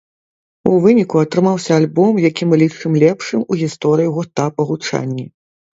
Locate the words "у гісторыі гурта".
3.51-4.53